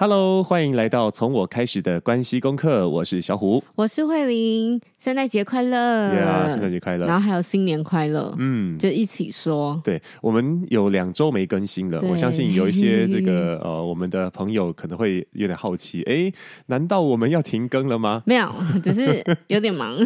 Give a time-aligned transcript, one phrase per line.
[0.00, 2.88] Hello，欢迎来到从我开始的关系功课。
[2.88, 4.80] 我是小虎，我是慧玲。
[4.98, 6.10] 圣诞节快乐！
[6.10, 7.06] 对啊，圣诞节快乐！
[7.06, 9.78] 然后还有新年快乐，嗯，就一起说。
[9.84, 16.32] 对，我们有两周没更新了，我相信有一些这个 呃，我们的朋友可能会有点好奇，哎，
[16.66, 18.22] 难道我们要停更了吗？
[18.24, 18.50] 没有，
[18.82, 19.96] 只是有点忙。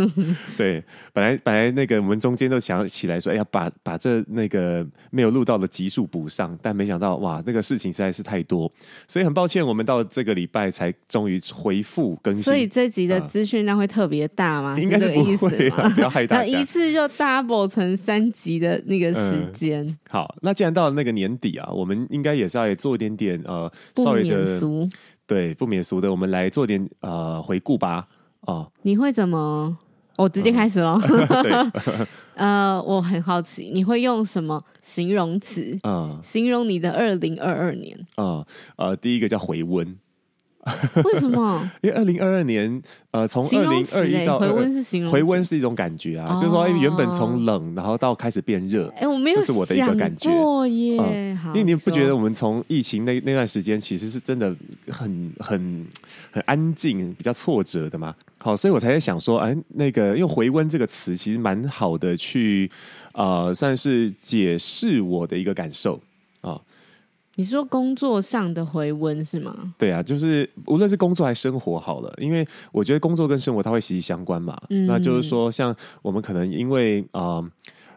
[0.58, 0.82] 对，
[1.14, 8.70] 本来本来那个我们中间都想起来说，哎呀，把把这那个没有录到的集数补上，但没想到哇，那个事情实在是太多，
[9.06, 12.42] 所以很抱歉，我们到这个礼拜才终于回复更新。
[12.42, 14.76] 所以这集的资讯量会特别大吗？
[14.76, 16.42] 应该是不会啊， 不要害大家。
[16.42, 19.86] 那一次就 double 成三集的那个时间。
[19.86, 19.98] 嗯。
[20.10, 24.88] 好，那既然到了那个年底啊，我们应该也是要做一点点呃，不免俗。
[25.24, 28.08] 对，不免俗的，我们来做点呃回顾吧。
[28.40, 29.78] 哦，你会怎么？
[30.18, 31.00] 我直接开始喽。
[31.42, 31.52] 对，
[32.34, 35.78] 呃，我很好奇，你会用什么形容词？
[35.84, 37.96] 嗯，形容你的二零二二年。
[38.16, 38.44] 嗯，
[38.76, 39.96] 呃，第一个叫回温。
[41.02, 41.70] 为什么？
[41.80, 50.28] 因为二零二二年，呃，从二零二一到回温是形容，回温是一种感觉啊，哦、就是说，原本从冷，然后到开始变热，哎，我没有，这是我的一个感觉
[50.66, 51.38] 耶、嗯。
[51.46, 54.54] 因为你不觉得我们从疫情那那段时间，其实是真的
[54.88, 55.86] 很很
[56.30, 58.14] 很安静，比较挫折的嘛？
[58.38, 62.70] 好，所以我才在想说，哎，那个用回温这个词，其实蛮好的去，
[63.12, 66.00] 呃，算是解释我的一个感受
[66.40, 66.60] 啊。
[67.34, 69.74] 你说工作上的回温是吗？
[69.78, 74.56] 对啊，就是无论是工作还是生活好了，因为我觉得工作跟生活它会息息相关嘛。
[74.70, 77.50] 嗯，那就是说，像我们可能因为啊、呃，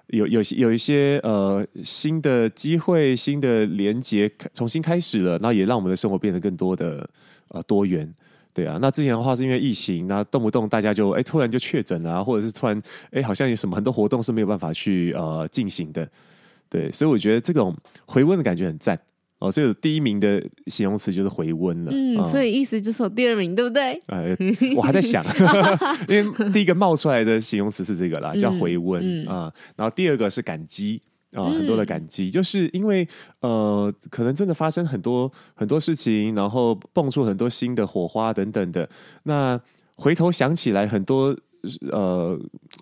[0.08, 7.10] 有有有一些呃新的机会、新的连接重新开始了，那也让我们的生活变得更多的
[7.50, 8.12] 呃多元。
[8.54, 16.08] 对啊，那之前的话是因为疫情，那动不动大家就哎突然就确诊啊，或者是突然哎好像有什么很多活动是没有办法去呃进行的。
[16.70, 19.00] 对，所以我觉得这种回温的感觉很赞。
[19.40, 21.92] 哦，所以第一名的形容词就是回温了。
[21.92, 24.00] 嗯，嗯，所以意思就是我第二名，对不对？
[24.06, 24.38] 呃，
[24.76, 25.26] 我还在想，
[26.08, 29.54] 因为第一个冒出来的形容词是这个啦，叫回温啊、嗯嗯呃。
[29.78, 31.02] 然后第二个是感激
[31.34, 33.08] 啊、呃，很多的感激，嗯、就是因为
[33.40, 38.88] 呃，可能真的发生很多很多事情，然后蹦出很多新的火花等等的。
[39.24, 39.60] 那
[39.96, 41.36] 回头想起来，很多
[41.92, 42.40] 呃，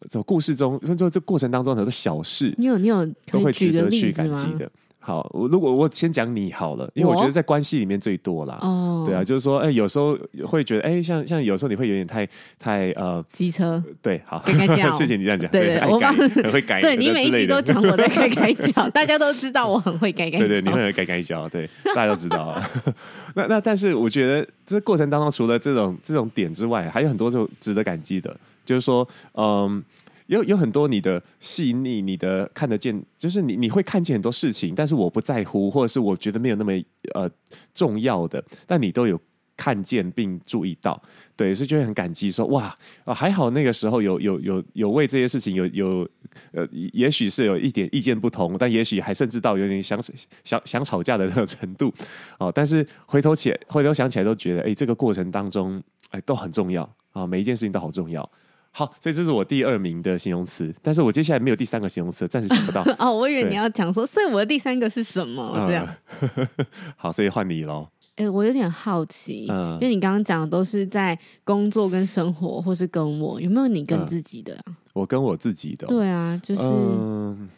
[0.10, 4.72] 这故事中，就这过程当中很多小事，你有你有都会值得去感激的。
[5.10, 8.60] 好，我如果我先讲你好了，因为我觉得在关系里面最多啦。
[8.62, 10.16] 哦，对啊，就是说，哎、欸，有时候
[10.46, 14.40] 会觉得，哎、欸，像像有时候你会有点太太呃机车，对，好，
[14.94, 22.70] 谢谢你这样讲，对，我很会改，对你每一集都讲我在开开脚，大家都知道我很会该该 叫，对，对对，你会改改脚，对，大家都知道啊。
[23.34, 29.84] 那那但是我觉得这过程当中，除了这种这种点之外，还有很多就值得感激的，就是说，嗯。
[30.30, 36.72] 有有很多你的细腻，你的看得见，就是你你会看见很多事情，但是我不在乎，或者是我觉得没有那么
[37.16, 37.30] 呃
[37.74, 39.20] 重要的，但你都有
[39.58, 41.02] 看见并注意到，
[41.36, 46.08] 对，所以就会很感激说，哇啊还好那个时候有有有有为这些事情有有
[46.52, 50.00] 呃，也许是有一点意见不同，但也许还甚至到有点想
[50.44, 51.92] 想想吵架的那个程度。
[52.38, 55.82] 哦，但是回头起回头想起来都觉得，哎，这个过程当中
[56.12, 56.88] 哎都很重要。
[57.14, 58.30] 啊，每一件事情都好重要。
[58.72, 62.84] 好，所以这是我第二名的形容词，但是我接下来没有第三个形容词，暂时想不到。
[63.00, 65.54] 哦，我以为你要讲说，所以我的第三个是什么？
[65.68, 65.88] 这样。
[66.22, 66.48] 嗯、
[66.96, 67.88] 好，所以换你喽。
[68.16, 74.76] 哎、欸，我有点好奇，嗯、因为你刚刚讲的都是在工作跟生活，或是跟我，有没有你跟自己的、啊嗯？
[74.94, 75.90] 我跟我自己的、哦。
[75.90, 77.50] 对啊，就是、嗯，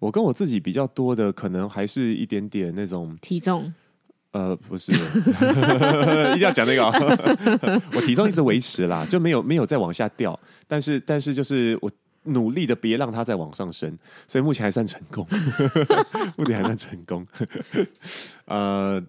[0.00, 3.72] 我跟我自己比较多的，可能还是一点点那种体重。
[4.34, 4.90] 呃，不是，
[6.34, 6.84] 一定要讲那个。
[7.94, 10.38] 我体重一直维持啦，就没有没有再往下掉。
[10.66, 11.88] 但是但是就是我
[12.24, 13.96] 努力的别让它再往上升，
[14.26, 15.24] 所以目前还算成功，
[16.36, 17.24] 目前还算成功。
[18.46, 19.00] 呃，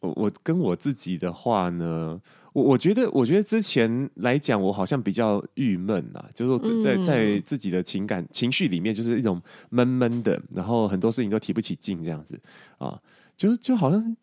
[0.00, 2.20] 我我跟我自己的话呢，
[2.52, 12.36] 我我觉得我觉得之前来讲，我好像比较郁闷啊，就是说在在自己的情感情绪里面，就是一种闷闷的，然后很多事情都提不起劲这样子
[12.78, 12.98] 啊，
[13.36, 14.16] 就就好像。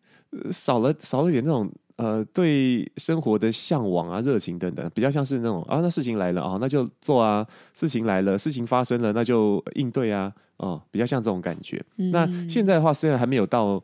[0.50, 7.44] 少了少了点那种呃对生活的向往啊、热情等等，比较像是那种啊，那事情来了啊、哦，那就做啊；
[7.74, 11.82] 事情来了，事情发生了，那就应对啊，哦，比较像这种感觉。
[11.96, 13.82] 嗯、那现在的话，虽然还没有到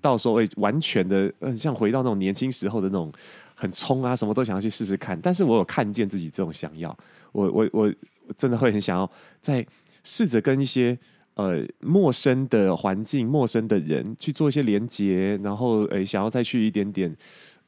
[0.00, 3.10] 到时候会完全的，嗯，像回到那种年轻时候的那种
[3.54, 6.96] 很冲啊，什么都想要去试试看，但是我有看见自己这种想要，
[7.32, 7.92] 我我我
[8.36, 9.10] 真的会很想要
[9.40, 9.66] 再
[10.04, 10.98] 试着跟一些。
[11.36, 17.14] 呃，陌生的环境，陌生的人去做一些连接，然后诶、欸，想要再去一点点，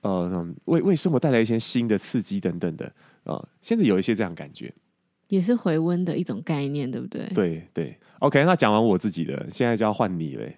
[0.01, 2.87] 呃，为为生活带来一些新的刺激等等的
[3.25, 4.73] 啊、呃，现在有一些这样感觉，
[5.29, 7.29] 也是回温的一种概念，对不对？
[7.35, 10.57] 对对，OK，那讲完我自己的，现在就要换你嘞。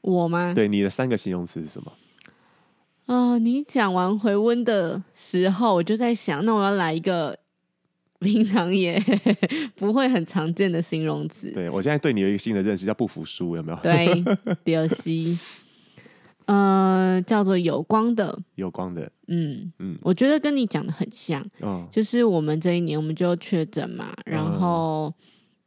[0.00, 0.52] 我吗？
[0.52, 1.92] 对，你的三个形容词是什么？
[3.06, 7.38] 啊、呃，你讲完回温的时候，我就在想，那我要来一个
[8.20, 9.00] 平常也
[9.76, 11.50] 不会很常见的形容词。
[11.52, 13.78] 对，我现在对你有一个新的认识，叫不服输，有没有？
[13.80, 14.24] 对，
[14.64, 15.38] 第二西，
[16.46, 25.12] 呃，叫做有光的，有光的，嗯嗯，我觉得跟你讲的很像，哦，就是我们这一年我们就确诊嘛，然后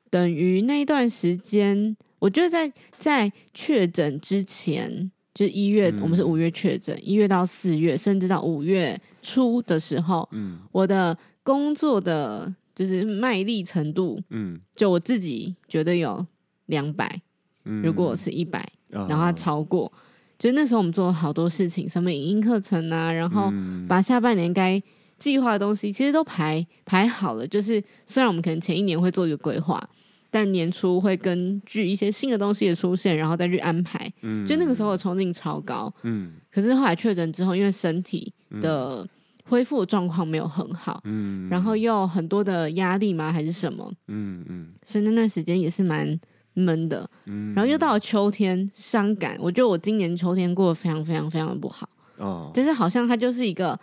[0.10, 5.12] 等于那一段时间，我觉得在在确诊之前。
[5.34, 16.26] 就是一月，嗯、我们是五月确诊，一月到四月，甚至到五月初的时候，嗯，我的工作的就是卖力程度，嗯，就我自己觉得有
[16.68, 17.22] 两百，
[17.66, 19.92] 嗯，如果是一百，然后它超过，哦、
[20.38, 23.52] 就那时候我们做了好多事情，什么影音课程啊，然后
[23.88, 24.82] 把下半年该
[25.18, 27.48] 计划的东西，其实都排排好了。
[27.48, 29.90] 就是虽然我们可能前一年会做一个规划。
[30.34, 34.10] 但年初会根据一些新的东西的出现，然后再去安排。
[34.22, 35.94] 嗯，就那个时候的冲劲超高。
[36.04, 39.06] 嗯，可是后来确诊之后，因为身体的
[39.52, 41.02] 恢复状况没有很好。
[41.04, 43.34] 嗯，然后又很多的压力吗？
[43.34, 43.92] 还是什么？
[44.08, 46.18] 嗯嗯，所以那段时间也是蛮
[46.54, 47.10] 闷的。
[47.26, 49.38] 嗯，然后又到了秋天，伤感。
[49.42, 51.90] 我觉得我今年秋天过得非常非常非常的不好。
[52.18, 53.78] 哦，但是好像它就是一个。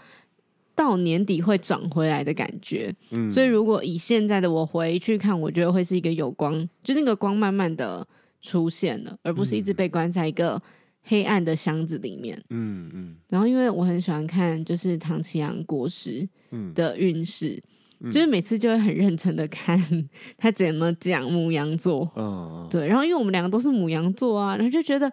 [0.74, 6.54] 到年底会转回来的感觉，嗯，所以如果以现在的我回去看，我觉得会是一个有光，
[6.84, 8.06] 就那个光慢慢的
[8.40, 10.62] 出现了，而不是一直被关在一个
[11.08, 13.16] 黑暗的箱子里面，嗯嗯。
[13.28, 16.28] 然后因为我很喜欢看，就是唐奇阳国师
[16.74, 17.60] 的运势，
[18.00, 19.78] 嗯，就是每次就会很认真的看
[20.38, 22.86] 他怎么讲母羊座，嗯，对。
[22.86, 25.12] 然后因为我们两个都是母羊座啊，然后就觉得。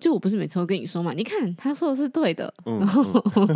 [0.00, 3.02] 就我不是每次都跟你说嘛，你看他说的是对的，嗯、然后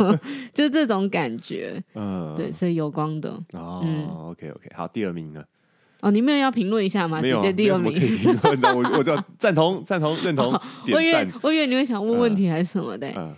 [0.53, 3.81] 就是这种感觉，嗯，对，所以有光的哦。
[3.85, 5.41] 嗯、OK OK，好，第二名呢？
[6.03, 7.21] 哦，你没有要评论一下吗？
[7.21, 7.93] 没有，直接第二名。
[8.75, 10.51] 我我就 赞同赞同认同。
[10.91, 13.35] 我以为我以为你会想问问题还是什么的。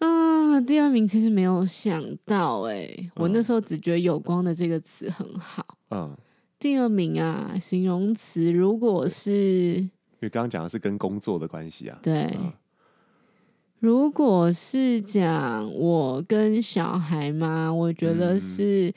[0.00, 5.64] 嗯，第二名其实没有想到哎、欸，我那时候只觉得有光的这个词很好。
[5.90, 6.14] 嗯，
[6.60, 9.30] 第二名啊，形容词如果是。
[10.18, 12.24] 因为刚刚讲的是跟工作的关系啊，对。
[12.38, 12.52] 嗯、
[13.80, 18.92] 如果是讲我跟小孩嘛，我觉得是、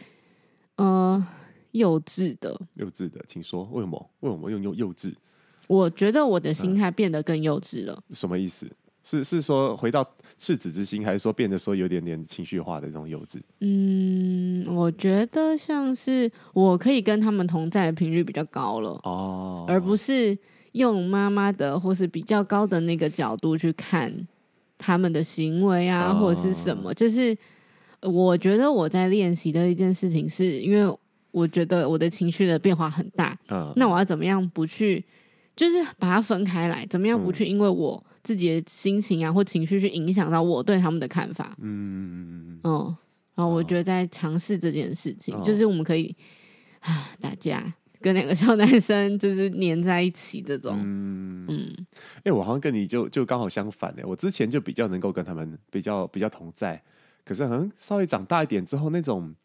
[0.75, 1.27] 嗯、呃
[1.71, 4.09] 幼稚的，幼稚的，请说为什么？
[4.21, 5.13] 为什么用幼幼稚？
[5.67, 7.93] 我觉得我的心态变得更幼稚了。
[8.09, 8.67] 嗯、什么意思？
[9.03, 10.05] 是是说回到
[10.37, 13.39] 赤子之心，还是说变得说有点点情绪化的那种幼稚？
[13.61, 20.37] 嗯，我觉得像是我可以跟他们同在的频率比较高了哦，而不是。
[20.73, 24.13] 用妈妈的或是比较高的那个角度去看
[24.77, 27.35] 他们的行为啊，或者是什么，就是
[28.03, 30.95] 我觉得我在练习的一件事情，是因为
[31.31, 33.37] 我觉得我的情绪的变化很大，
[33.75, 35.03] 那我要怎么样不去，
[35.55, 42.97] 就是把它分开来，怎么样不去因为我自己的心情啊或情绪去影响到我对他们的看法，嗯嗯嗯嗯，
[43.35, 46.15] 然后我觉得在尝试这件事情，就是我们可以
[46.79, 47.73] 啊打架。
[48.01, 51.85] 跟两个小男生就是黏在一起这种，嗯，哎、嗯。
[52.23, 56.81] 欸，我好像跟你就就刚好相反哎，我之前就比较能够跟他们比较比较同在，
[57.25, 59.35] 可是好像稍微长大一点之后那种。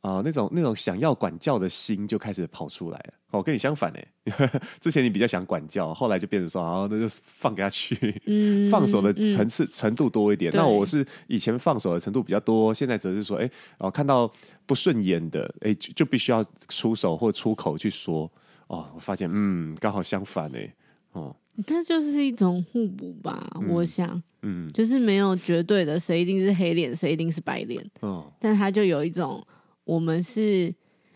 [0.00, 3.14] 啊、呃，那种那种想要管教的心就开始跑出来了。
[3.32, 4.06] 哦，跟你相反哎，
[4.80, 10.50] 之前你比较想管教，后来就变成说，啊，那就放给他去，嗯、放手的层次、嗯、程度多一点。
[10.52, 14.28] 那我是以前放手的程度比较多，现在则是说，哎，哦，看到
[14.66, 18.30] 不顺眼的，哎，就就必须要出手或出口去说。
[18.66, 20.74] 哦，我发现，嗯，刚好相反哎，
[21.12, 29.46] 哦，它就是一种互补吧，嗯、我想，嗯，就是没有绝对的，谁一定是黑脸，谁一定是白脸，哦，但它就有一种。
[29.90, 30.72] 我们是、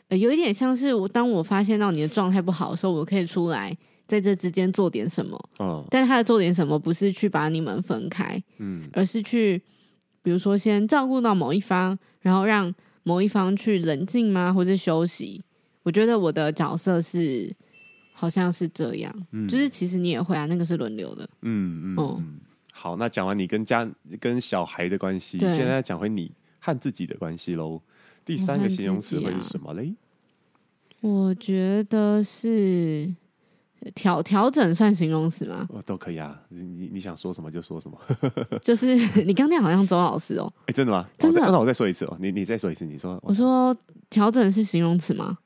[0.08, 5.38] 呃、有一点像是我，当我发现到你的状态不好的时候，我可以出来在这之间做点什么。
[5.58, 9.62] 哦，但是他的做点什么不是去把你们分开，嗯，而是去，
[10.22, 15.40] 比如说先照顾到某一方，然后让某一方去冷静吗，或者休息？
[15.84, 17.54] 我觉得我的角色是
[18.12, 21.96] 好像是这样，嗯、就是其实你也会啊，那个是轮流的，嗯嗯。
[21.96, 22.40] 哦、嗯，
[22.72, 23.88] 好，那讲完你跟家
[24.18, 27.80] 跟小孩的关系，对现在讲回你和自己的关系喽。
[28.24, 29.94] 第三个形容词会是什么嘞？
[31.00, 33.14] 我觉得是
[33.94, 35.66] 调调整算形容词吗？
[35.70, 36.40] 哦，都可以啊。
[36.48, 38.00] 你你你想说什么就说什么。
[38.62, 40.50] 就是你刚才好像周老师哦。
[40.66, 41.06] 哎，真的吗？
[41.18, 41.40] 真的？
[41.42, 42.16] 那我再说一次哦。
[42.18, 42.86] 你你再说一次。
[42.86, 43.18] 你说。
[43.22, 43.76] 我说
[44.08, 45.36] 调整是形容词吗？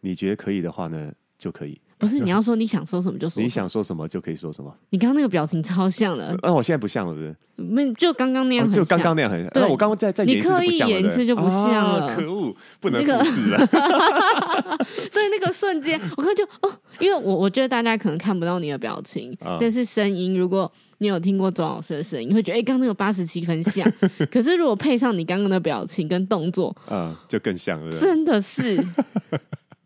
[0.00, 1.78] 你觉得可以的话呢，就可以。
[2.02, 3.40] 不是，你要说你想说什么就说。
[3.40, 4.74] 你想说什么就可以说什么。
[4.90, 6.36] 你刚刚那个表情超像的。
[6.42, 7.36] 那、啊、我现在不像了，是不是？
[7.62, 9.48] 没，就刚刚那样、哦，就刚刚那样很像。
[9.54, 10.64] 那我刚刚在在演一次就不像了。
[10.64, 12.06] 你刻意演一次就不像了。
[12.08, 13.58] 啊、可恶，不能复制了。
[15.12, 20.68] 所以那个瞬间，我看就哦，因为我我觉得大家可能看不到你的表情，嗯、但是声音，如果
[20.98, 23.88] 你有听过周老师的声音，你会觉得哎，刚刚那个八十七分像。
[24.28, 27.96] 可是如果配上你刚刚的表情跟动作，嗯，就更像了。
[27.96, 28.84] 真的是。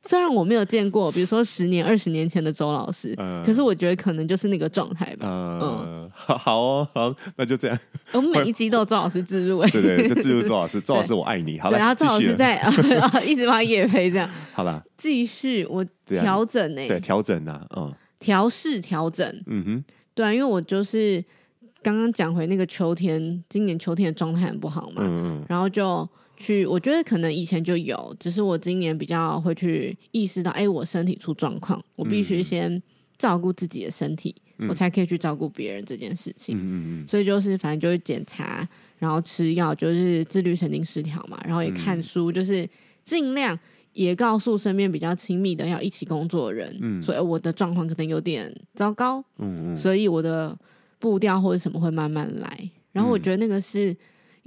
[0.06, 5.26] 虽然我没有见过，比如说十年、二十年前的周老师，嗯、可是我觉得可能就是那个状态吧。
[5.28, 7.78] 嗯，嗯好哦，好，那就这样。
[8.12, 11.58] 我们每一集都有周老师置入，哎，对对，就置入周老师， 周老师我爱你。
[11.58, 12.60] 好了，然后周老师在
[13.26, 14.28] 一直帮他业配这样。
[14.52, 19.84] 好了，继续我调整呢、欸，对，调整呐，嗯，调试调整，嗯哼，
[20.14, 21.24] 对啊，因为我就是
[21.82, 26.08] 刚刚讲回那个秋天，今年秋天的状态很不好嘛，嗯嗯，然后就。
[26.36, 32.82] 去，我觉得可能以前就有，只是我今年比较会去意识到，哎，我身体出状况，我必须先
[33.18, 36.56] 照顾自己的身体，嗯、我才可以去照顾别人这件事情。
[36.56, 37.08] 嗯嗯嗯。
[37.08, 42.68] 所以就是反正就是检查，然后吃药，就是自律神经失调嘛，然后也看书，就是
[43.02, 43.58] 尽量
[43.92, 50.56] 也告诉身边比较亲密的要一起工作的人，嗯，所以我的状况可能有点糟糕，嗯嗯，所以我的
[50.98, 53.96] 步调或者什么会慢慢来，然后我觉得那个是。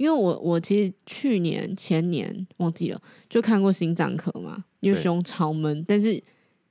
[0.00, 6.18] 因为我我其实去年前年忘记了就看过心脏科嘛，因为胸超闷，但是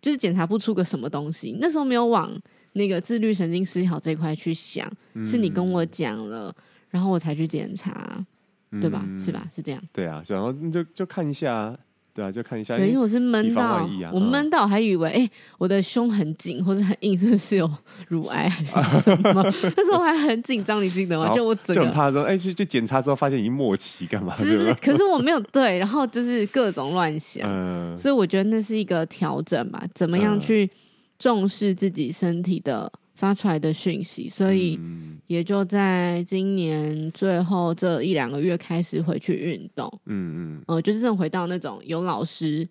[0.01, 1.55] 就是检查不出个什么东西。
[1.62, 2.36] 那时候没有往
[2.74, 6.51] 那个自律神经失调这一块去想，嗯、是你跟我讲了，
[6.89, 8.25] 然后我才去检查，
[8.71, 9.07] 嗯、对吧？
[9.15, 9.48] 是吧？
[9.51, 9.83] 是这样。
[9.93, 11.77] 对啊，然后就就看一下。
[12.19, 12.75] 对啊，就看一下。
[12.75, 17.71] 对，因为我是闷到，啊、我闷到还以为，哎、欸，我的胸很紧或者很硬，是不是有
[18.09, 19.41] 乳 癌还是什么？
[19.77, 21.31] 那时候我还很紧张，你记得吗？
[21.33, 24.35] 就我整个就很怕说，哎、欸，去去检查之后发现已经末期，干嘛？
[24.35, 30.69] 是，可是我没有 对，然后就是各种乱想，嗯、所以我觉得那是一个调整吧，怎么样去
[31.17, 32.91] 重视自己身体的。
[33.19, 34.79] 发出来的讯息，所以
[35.27, 42.65] 也就在今年最后这一两个月开始回去运动，嗯嗯，呃，就是正回到那种有老师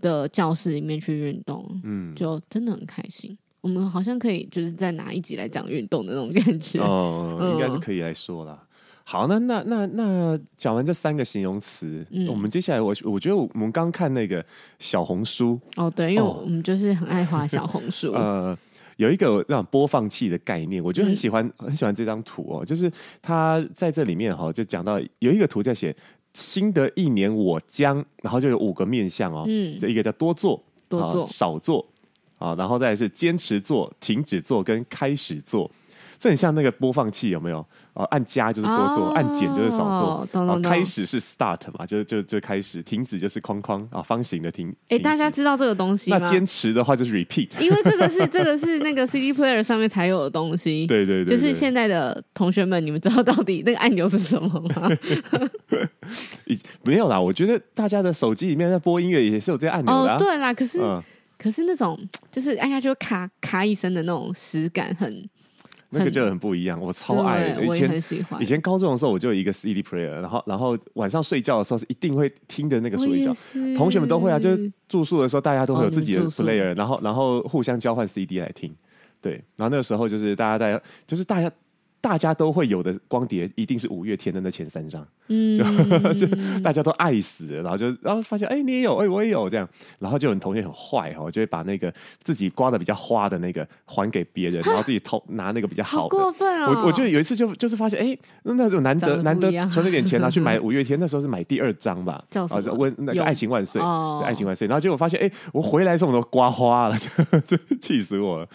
[0.00, 3.38] 的教室里面去运动，嗯，就真的很开心。
[3.60, 8.66] 我们好像可以就是再拿一集来讲运动的那种感觉，哦，应该是可以来说啦。
[9.04, 14.44] 好，那那那那讲完这三个形容词，嗯、我们接下来我我觉得我们刚看那个
[14.80, 18.58] 小红书，哦，对，因为我们就是很爱画小红书， 呃。
[18.96, 22.64] 有一个那种播放器的概念，我就很喜欢，嗯、很喜欢这张图哦。
[22.64, 25.94] 就是他在这里面哈，就讲到有一个图在写
[26.32, 29.44] 新的一年我将，然后就有五个面向哦。
[29.46, 31.86] 嗯，这一个叫多做、多做、少做
[32.38, 35.70] 啊，然后再来是坚持做、停止做跟开始做。
[36.24, 37.58] 这很像那个播放器，有没有？
[37.92, 40.60] 哦，按加就是多做，按减就是少做。
[40.62, 44.74] 开始是 start 嘛，就就就开始；停止就是框框啊，方形的停。
[44.88, 46.16] 哎，大家知道这个东西吗？
[46.18, 50.86] 那坚持的话就是 repeat，因为这个是 这个是那个 CD player 上面才有的东西。
[50.86, 54.90] 对对对，就是现在的同学们，你们知道到底那个按钮是什么吗？
[56.84, 60.14] 没有啦，我觉得大家的手机里面在播音乐也是有这个按钮的。
[60.14, 60.80] 哦，对啦，可是
[61.36, 62.00] 可是那种
[62.32, 65.28] 就是按下去就咔咔一声的那种实感很。
[65.94, 67.56] 那个就很不一样，我超爱。
[67.62, 68.02] 以前
[68.40, 73.32] 以前高中的时候，我就有一个 CD player，然后然后晚上睡觉的时候是一定会听的那个睡觉。
[73.76, 78.74] 同学们都会啊，就是住宿的时候，大家都会有自己的 player，、哦、然后然后互相交换 CD 来听。
[79.22, 81.50] 对，然后那个时候就是大家在，就是大家。
[82.04, 85.64] 大家都会有的光碟，一定是五月天的那前三张，嗯，就
[86.26, 89.66] 就大家都爱死了，然后就然后发现，哎、欸，你也有，哎、欸，我也有这样，
[89.98, 91.90] 然后就有同学很坏哈，就会把那个
[92.22, 96.02] 自己刮的比较花的那个还给别人，然后自己偷拿那个比较好的。
[96.02, 96.74] 好 过分哦！
[96.82, 102.74] 我我就有一次就就是发现，哎、欸，那种难得难得存了点钱拿去买五月天，那时候是买第二张吧，叫什么？
[102.74, 104.68] 问那个爱情万岁，哦、爱情万岁。
[104.68, 106.98] 然后结果发现，哎、欸，我回来的时候我都刮花了，
[107.48, 108.48] 就气死我了。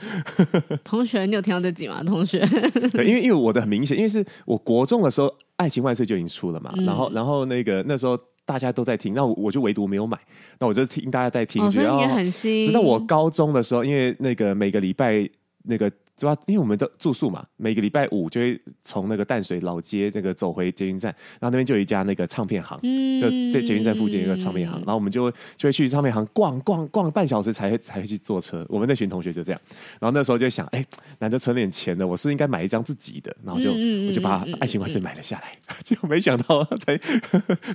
[0.83, 2.03] 同学，你有听到这集吗？
[2.03, 2.45] 同学，
[2.93, 3.38] 对，因为因为。
[3.39, 10.17] 我的很明显，因为是我国中的时候，《爱情万岁》就已经出了嘛，嗯、然后，然后那个那时候大家都在听，那我，我就唯独没有买，
[10.59, 12.67] 那我就听大家在听，觉得很新。
[12.67, 15.29] 直到我高中的时候，因为那个每个礼拜
[15.63, 15.91] 那个。
[16.19, 21.09] 主要因为我们的住宿嘛，每个礼拜五就会从那个淡水老街那个走回捷运站，
[21.39, 28.65] 然后那边就有一家那个唱片行，嗯、就在捷运站附近有一个唱片行，然后我们就会就会去唱片行逛逛逛半小时才会才会去坐车。
[28.67, 29.61] 我们那群同学就这样，
[30.01, 30.85] 然后那时候就想，哎，
[31.19, 36.99] 难得存点钱的，我是，是应该买一张自己的，然后就、嗯、我就把《爱情万岁》买了下来，结果没想到才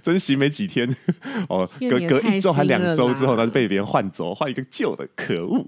[0.03, 0.87] 珍惜 没几天，
[1.49, 5.67] 哦，隔隔一周还两周之后，他就被别人换走，换一个旧的，可恶。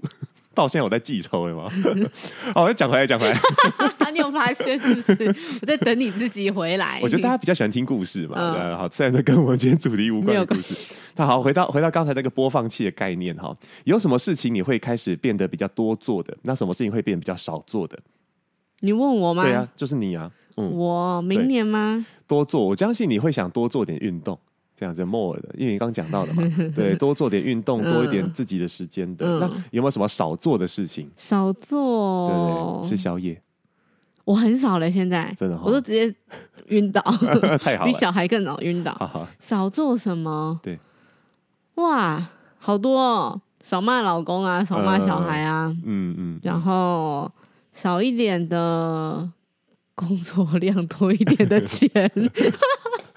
[0.57, 1.71] 到现在我在记仇，了吗？
[2.55, 3.37] 哦，我再讲回来，讲回来。
[4.11, 5.35] 你有发现是不是？
[5.61, 6.99] 我在等你自己回来。
[7.03, 10.95] 我觉得大家比较喜欢听故事嘛，嗯、对，好，自然的跟我们今天主题无关的故事。
[11.15, 16.35] 那好，回到回到刚才那个播放器的概念哈，有什么事情你会开始变得比较多做的？
[16.41, 17.99] 那什么事情会变得比较少做的？
[18.79, 19.43] 你问我吗？
[19.43, 20.31] 对啊，就是你啊。
[20.55, 22.03] 嗯，我明年吗？
[22.25, 24.39] 多做，我相信你会想多做点运动。
[24.79, 26.43] 这样子 more 的，因为你刚刚讲到的嘛，
[26.75, 29.25] 对，多做点运动，多一点自己的时间的。
[29.25, 31.09] 嗯、那有没有什么少做的事情？
[31.15, 33.41] 少做，对吃宵夜，
[34.23, 34.91] 我很少了。
[34.91, 36.15] 现在真的，我都直接
[36.67, 37.01] 晕倒，
[37.59, 38.93] 太好 了，比小孩更早晕倒。
[38.99, 40.59] 好好少做什么？
[40.61, 40.77] 对，
[41.75, 42.23] 哇，
[42.59, 47.31] 好多哦，少骂老公啊，少骂小孩啊，嗯嗯，嗯然后
[47.71, 49.27] 少一点的
[49.95, 52.11] 工作量，多一点的钱。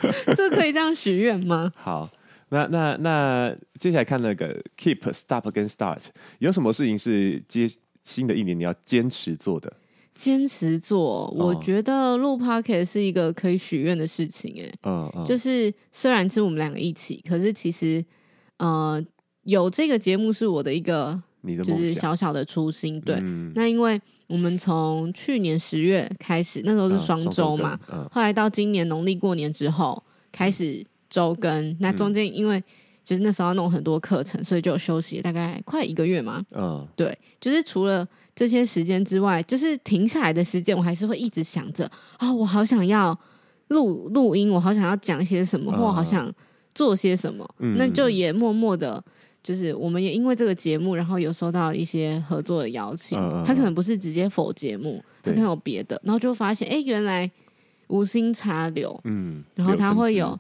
[0.37, 1.73] 这可以这样许愿吗？
[1.77, 2.09] 好，
[2.51, 6.03] 那那那接下来看那个 keep stop 跟 start，
[6.39, 7.69] 有什么事情是接
[8.05, 9.73] 新的一年你要坚持做的？
[10.15, 14.55] 坚持做，我觉得录 podcast 是一个可以许愿的事情。
[14.59, 18.05] 哎，嗯嗯，就是虽然是我们两个一起，可是其实
[18.59, 19.03] 呃，
[19.45, 23.01] 有这个节目是我的一个，就是小小的初心。
[23.01, 24.01] 对，嗯、那因为。
[24.31, 32.63] 我们从去年十月开始，那时候是双周嘛，啊啊、后来到今年农历过年之后开始周更，嗯、那中间因为
[33.03, 36.45] 就是那时候要弄很多课程，所以就休息大概快一个月嘛。
[36.55, 41.85] 嗯、啊，对，就是除了这些时间之外，就是停下来的时间，我还是会一直想着
[42.19, 43.19] 啊、哦，我好想要
[43.67, 46.33] 录录音，我好想要讲些什么，啊、或好想
[46.73, 49.03] 做些什么，嗯、那就也默默的。
[49.43, 53.19] 就是我们也因为这个节目，然后有收到一些合作的邀请。
[53.19, 57.31] 嗯、他可能不是直接否节目，他可能有别的，然后就发现，哎，原来
[57.89, 60.39] 无心插柳，嗯，然后他会有。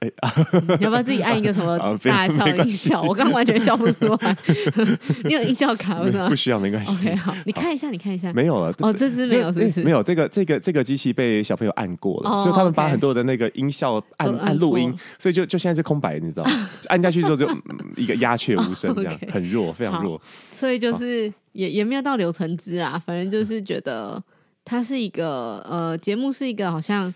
[0.00, 0.08] 哎，
[0.78, 3.02] 你要不要自己按一个什么 大笑音效？
[3.02, 4.36] 我刚完全笑不出来。
[5.24, 6.28] 你有音效卡不是吗？
[6.28, 7.08] 不需要，没关系。
[7.08, 8.32] OK，好，你看一下，你看一下。
[8.32, 8.72] 没有了。
[8.78, 9.82] 哦，这只没有，是不是？
[9.82, 16.50] 没有，这个这个这个机器被小朋友按过了，就他们把很多的那个音效按按录音，所以就就现在是空白，你知道吗？
[16.88, 17.48] 按下去之后就
[17.96, 20.20] 一个鸦雀无声，这样很弱，非常弱。
[20.54, 24.22] 所以就是也也没有到柳橙汁啊，反正就是觉得
[24.64, 27.12] 它是一个呃节目，是一个好像。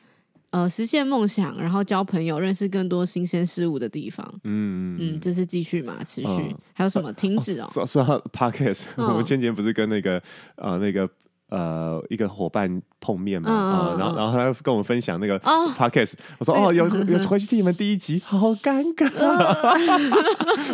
[0.52, 4.24] 呃，实现梦想，然后交朋友，认识更多新鲜事物的地方。
[4.44, 5.96] 嗯嗯，这是继续嘛？
[6.04, 6.54] 持续？
[6.74, 7.10] 还有什么？
[7.14, 7.66] 停止哦。
[7.72, 10.22] 说说到 Podcast，我们前几天不是跟那个
[10.56, 11.08] 呃那个
[11.48, 13.96] 呃一个伙伴碰面嘛？
[13.98, 19.10] 然后然后他跟我们分享那个 Podcast，我说哦有 有回去听你们第一集，好尴尬。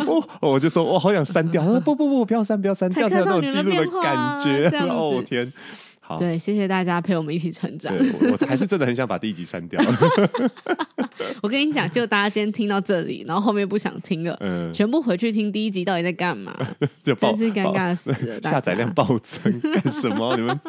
[0.05, 4.69] 我 我就说我好想删掉，他说不不不，不要删不要删，这样才有那种记录的感觉。
[4.89, 5.53] 哦天。
[6.09, 7.95] 好对，谢谢大家陪我们一起成长。
[7.95, 9.79] 我，我还是真的很想把第一集删掉。
[11.43, 16.57] 我跟你讲，就大家今天听到这里，然后后面不想听了，嗯，全部回去听第一集到底在干嘛？
[17.03, 20.35] 就真是尴尬死了， 下载量暴增干什么？
[20.35, 20.59] 你们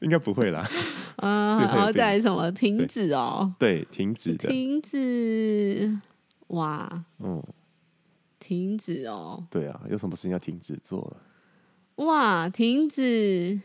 [0.00, 0.68] 应该不会啦。
[1.16, 2.52] 嗯，然后再来什么？
[2.52, 3.50] 停止哦。
[3.58, 4.50] 对，停止的。
[4.50, 5.98] 停止。
[6.48, 7.04] 哇。
[7.24, 7.42] 嗯。
[8.38, 9.42] 停止哦。
[9.50, 12.04] 对啊，有什么事情要停止做了？
[12.04, 13.58] 哇，停止。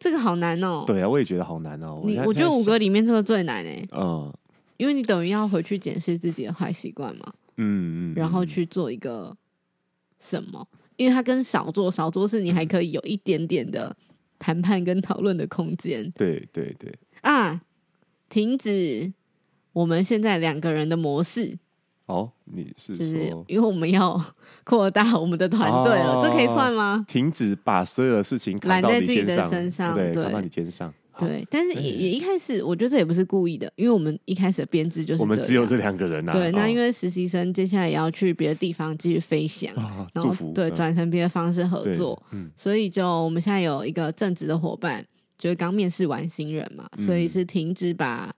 [0.00, 0.82] 这个好难哦。
[0.84, 2.02] 对啊，我也觉得好难哦。
[2.04, 3.80] 你我觉得五个里面这个最难哎。
[3.92, 4.32] 嗯，
[4.78, 7.32] 因为你等于要回去检视自己的坏习惯嘛。
[7.58, 8.14] 嗯嗯。
[8.16, 9.36] 然后去做一个
[10.18, 10.66] 什么？
[10.96, 13.96] 因为它跟少做少做是，你还可以有一点点的
[14.38, 16.10] 谈判跟讨论的空间。
[16.16, 16.92] 对对对。
[17.20, 17.60] 啊！
[18.28, 19.12] 停止
[19.72, 21.58] 我们现在两个人的模式。
[22.10, 24.20] 哦，你是就是因为我们要
[24.64, 27.04] 扩大我们的团队了，这可以算吗？
[27.06, 30.92] 停止把所有的事情揽在自己的身上，对，扛到你肩上。
[31.18, 36.32] 对，但是也也一开始，我觉得这也不是故意的，因为我们一开始的编制就是我们只有这两个人呐。
[36.32, 39.70] 对，那因为实习生接下来也要去别的地方继续飞翔，
[40.14, 45.04] 然后对转成别的方式合作，嗯所以就我们现在有一个正职的伙伴，
[45.36, 48.34] 就是刚面试完新人嘛，所以是停止把。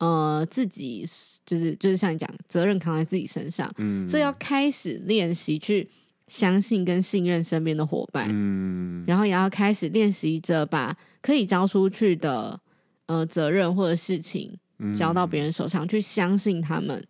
[0.00, 1.06] 呃，自己
[1.46, 5.88] 就是就是像你讲，责任扛在自己身上，嗯，所以要开始练习去
[6.26, 12.58] 相信跟信任身边的伙伴，嗯，然后也要开始练习着把可以交出去的
[13.06, 14.58] 呃责任或者事情
[14.96, 17.04] 交到别人手上，嗯，去相信他们，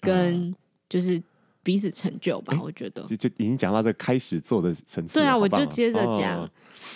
[0.00, 0.54] 跟
[0.88, 1.20] 就是
[1.66, 2.54] 彼此成就吧。
[2.54, 6.38] 欸，我觉得就就已经讲到这开始做的层次，对啊，我就接着讲。
[6.38, 6.48] 哦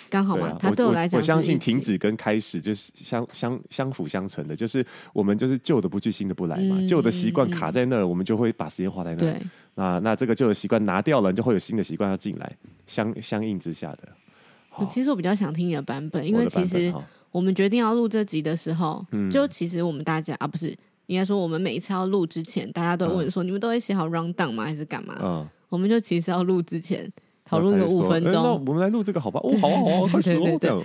[0.09, 6.79] 刚好嘛，啊、他对我来讲，我相信停止跟开始就是相相相辅相成的，就是我们就是旧的不去，新的不来嘛。
[6.85, 9.41] 旧、嗯、的习惯卡在那儿，我们就会把时间花在那儿。
[9.75, 12.55] 那那这个旧的习惯拿掉了，就会有新的习惯要进来，
[12.87, 14.87] 相相应之下的。
[14.89, 16.93] 其实我比较想听你的版本，因为其实
[17.31, 20.77] 我们决定要录这集的时候，嗯、就其实我们大家啊，不是
[21.11, 24.63] 应该说我们每一次要录之前，大家都问说，嗯、你们都会写好 round down 吗？
[24.63, 25.19] 还是干嘛？
[25.21, 27.11] 嗯，我们就其实要录之前。
[27.43, 28.31] 讨论个五分钟。
[28.31, 29.37] 那我们来录这个好吧？
[29.43, 30.77] 哦，好啊，好啊，开始哦，这样。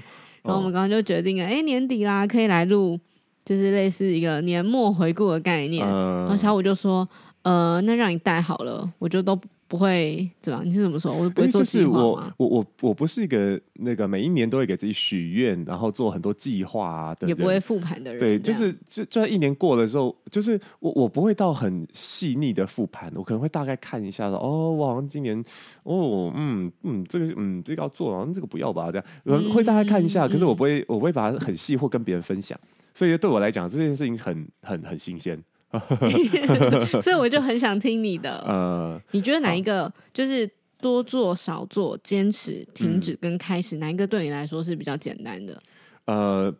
[0.42, 2.98] 然后我们刚刚就决定了，哎，年底啦，可以来录，
[3.44, 5.86] 就是类似一个年末回顾的概念。
[5.86, 7.08] 然后小五就说，
[7.42, 9.38] 呃，那让你带好了，我就都。
[9.68, 10.62] 不会怎么？
[10.64, 11.12] 你是怎么说？
[11.12, 12.35] 我不会做计划吗？
[12.37, 18.20] 我我我我不是一个那个每一年都会给自己许愿，然后做很多计划啊的，也不会复盘的人。
[18.20, 25.38] 对，就是就就在一年过的时候，就是我我不会到很细腻的复盘，我可能会大概看一下说，哦，我好像今年
[25.83, 29.02] 哦，嗯嗯，这个嗯这个要做，然后这个不要吧，这
[29.33, 30.26] 样会大概看一下。
[30.26, 32.59] 嗯、可是我不会，我不会把它很细或跟别人分享。
[32.94, 35.42] 所以对我来讲，这件事情很很很新鲜。
[37.02, 38.38] 所以我就很想听你的。
[38.46, 40.48] 呃，你觉得哪一个就是
[40.81, 45.61] 多做少做、坚持、停止跟开始，哪一个对你来说是比较简单的？
[46.07, 46.55] 呃，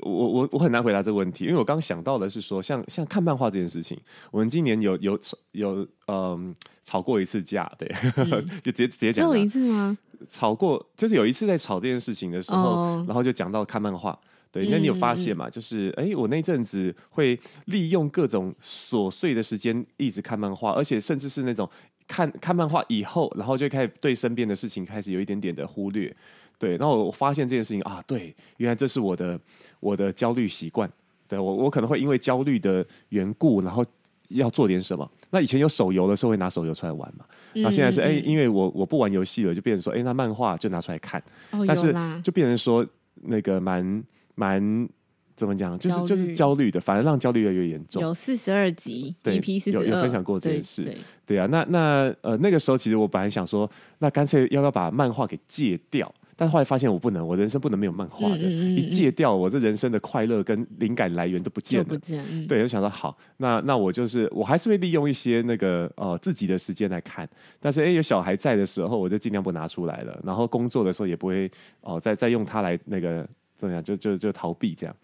[0.00, 3.98] 我我我很难回答这个问题，因为我刚想到的是说，像像看漫画这件事情，
[4.30, 5.18] 我们今年有有
[5.52, 9.96] 有嗯吵过一次架，对，嗯、 就直接直接讲，只有一次吗？
[10.28, 14.18] 吵过就是有一次在吵这件事情的时候，哦、然后就讲到看漫画。
[14.52, 15.48] 对，那你有发现吗？
[15.48, 21.68] 嗯、就是，哎，我那阵子会利用各种琐碎的时间一直看漫画，而且甚至是那种
[22.08, 26.12] 看看漫画以后，然后就开始对身边的事情开始有一点点的忽略。
[26.58, 29.38] 对，然后我发现这件事情啊，对，原来这是我的
[29.78, 30.90] 我的焦虑习惯。
[31.28, 33.84] 对，我我可能会因为焦虑的缘故，然后
[34.30, 35.08] 要做点什么。
[35.30, 37.24] 那以前有手游的时候会拿手游出来玩嘛？
[37.54, 41.22] 那、嗯、现在是哎，因为我我不玩游戏了，就变成说，哎，那漫画就拿出来看。
[41.52, 42.84] 哦、但是就变成说
[43.14, 44.02] 那个蛮。
[44.40, 44.88] 蛮
[45.36, 48.00] 怎么讲，就是就是焦虑的，反而让焦虑越来越严重。
[48.00, 50.82] 有四十二集，对有有分享过这件事，
[51.26, 51.46] 对，啊。
[51.50, 56.10] 那那呃那个时候，其实我本来想说，那干脆要不要把漫画给戒掉？
[56.36, 61.84] 但后来发现我不能，我人生不能没有漫画的，嗯嗯嗯，一戒掉，我这人生的快乐跟灵感来源都不见了。
[61.84, 67.28] 不见，嗯、对，就想说好，那那我就是我还是会利用一些那个呃自己的时间来看，
[67.60, 70.18] 但是哎有小孩在的时候，我就尽量不拿出来了。
[70.24, 71.46] 然后工作的时候也不会
[71.82, 73.26] 哦、呃、再再用它来那个。
[73.60, 73.84] 怎么样？
[73.84, 74.96] 就就就逃避这样，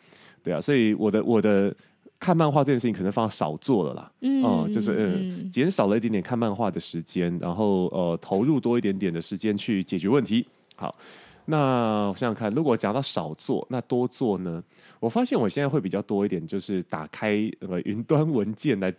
[0.43, 1.75] 对啊，所以我的我的
[2.19, 10.47] 看漫画这件事情可能放少做了啦，嗯，嗯，就是嗯，减少了一点点看漫画的时间，然后呃，投入多一点点的时间去解决问题。
[10.77, 10.95] 好。
[11.49, 14.61] 那我想想看，如果讲到少做，那多做呢？
[15.07, 18.93] 我发现我现在会比较多一点，就是打开呃云端文件来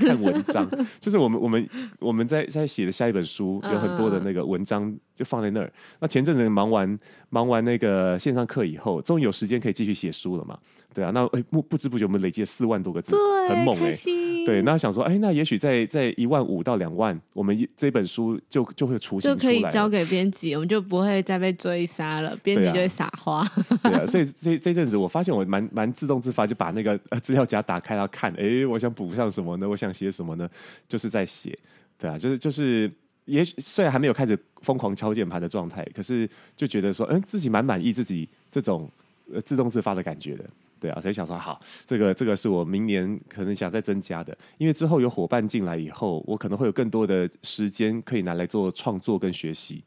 [0.00, 0.66] 看文章。
[0.98, 1.68] 就是我们我们
[1.98, 5.70] 我们在在写的下一本书，有很多的那个文章就放在那儿。
[5.98, 10.58] 那前阵子忙完忙完那个线上课以后，终于有时间可以继续写书了嘛？
[10.92, 13.14] 对啊，那哎不不知不觉我们累积了四万多个字，
[13.48, 14.46] 很猛哎、欸。
[14.46, 21.86] 对，那想说哎，那也许在在一万五到两万，我们这本书就就会雏形出来，就可以交给编辑，我们就不会再被追。
[21.90, 23.44] 杀了编辑就会撒花，
[23.82, 29.68] 对啊，所以这这阵子我发现我蛮蛮自动自发就把那个资料夹打开然后看，哎，我想补上什么呢？
[29.68, 30.48] 我想写什么呢？
[30.88, 31.58] 就是在写，
[31.98, 32.90] 对啊，就是就是，
[33.24, 38.88] 也许虽然还没有开始疯狂敲键盘的状态，可是就觉得说，嗯，自己蛮满意自己这种
[39.32, 49.82] 呃自动自发的感觉的，对啊，所以想说好，这个这个是我明年可能想再增加的，因为之后有伙伴进来以后，我可能会有更多的时间可以拿来做创作跟学习。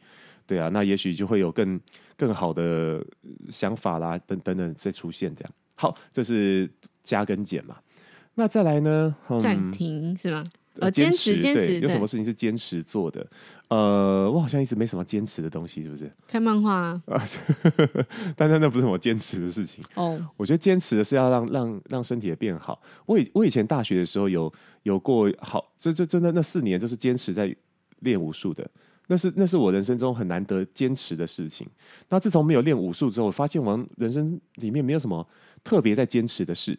[0.45, 1.79] 对啊，那也许就会有更
[2.17, 3.06] 更好的
[3.49, 5.51] 想法啦，等等等再出现这样。
[5.75, 6.69] 好，这是
[7.03, 7.77] 加跟减嘛。
[8.36, 9.15] 那再来呢？
[9.29, 10.43] 嗯、暂停是吗？
[10.79, 13.23] 呃，坚持，坚持，有什么事情是坚持做的？
[13.67, 16.12] 呃，我好像一直没什么坚持的东西，是不是？
[16.27, 17.01] 看漫画啊。
[18.36, 20.19] 但但那不是我坚持的事情哦。
[20.36, 22.82] 我觉得坚持的是要让让让身体也变好。
[23.06, 24.51] 我以我以前大学的时候有
[24.82, 27.56] 有过好，这这真的那四年就是坚持在
[27.99, 28.67] 练武术的。
[29.07, 31.67] 那是那是我人生中很难得坚持的事情。
[32.09, 35.27] 那自从没有练武术之后，我发现我人生里面没有什么
[35.63, 36.77] 特别在坚持的事，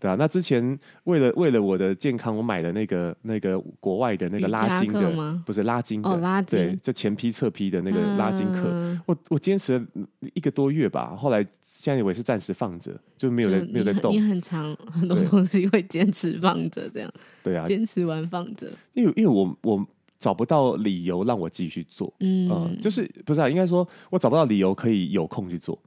[0.00, 8.62] 对啊，那之前为了为了我的健康，我买了那个那个国外的那个拉筋的，不是拉筋的，哦、拉筋对，就前劈侧劈的那个拉筋课。
[8.64, 9.86] 嗯、我我坚持了
[10.34, 14.12] 一个多月吧，后来现在我也是暂时放着，就没有在没有在动。
[14.12, 18.70] 你很长很多东西会坚持放着，这样对啊，坚持完放着。
[18.94, 19.86] 因为因为我我。
[20.18, 23.48] 找不到理由让我继续做，嗯、呃，就是不是啊？
[23.48, 25.78] 应该说，我找不到理由可以有空去做。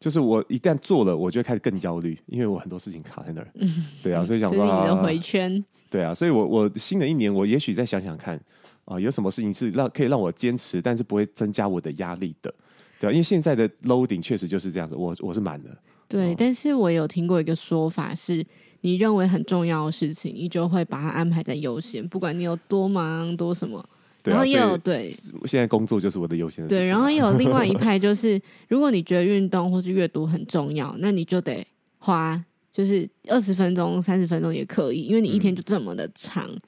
[0.00, 3.48] 就是我一旦做了，我就会开始更焦虑，因为我很多事情卡在那儿。
[3.54, 5.62] 嗯、 对啊，所以想说，你的回圈。
[5.90, 8.36] 对啊，所以我我新的一年，我也许再想想看
[8.84, 12.52] 啊、呃，有什么事情是让可以让我坚持，但是不会增加我的压力的。
[12.98, 15.70] 对啊，因为现在的 loading 确实就是这样子，我我是满的。
[16.08, 18.44] 对，呃、但是我有听过一个说法是。
[18.84, 23.82] 你认为很重要的事情，你就会把它安排在优先，不管你有多忙多什么。
[24.22, 25.10] 对啊、然后也有对，
[25.46, 26.68] 现在工作就是我的优先。
[26.68, 31.66] 对，然后也有另外一派， 就是如果你觉得运动或是阅读很重要，那你就得
[31.96, 32.38] 花，
[32.70, 36.60] 就是二十分钟、三十分钟也可以，因为你一天就这么的长，嗯、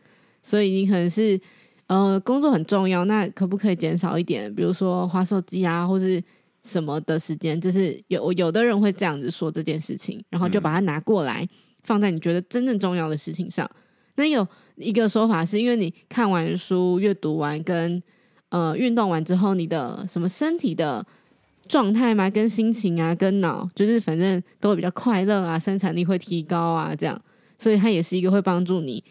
[0.43, 1.39] 所以你可能是
[1.87, 4.53] 呃，工作很重要，那可不可以减少一点？
[4.55, 6.23] 比如说花手机啊，或是
[6.63, 7.61] 什么的时间？
[7.61, 11.47] 就是有有的人会这样子说这件事情，然后就把它拿过来
[11.87, 13.71] 放在你觉得真正重要的事情上。
[14.17, 18.03] 那有一个说法是因为你看完书、阅读完跟
[18.51, 21.07] 呃运动完之后，你的什么身体的
[21.69, 27.19] 状态嘛，跟心情啊，跟脑，就是反正都会比较快乐啊，生产力会提高啊，这样，
[27.57, 29.03] 所以它也是一个会帮助你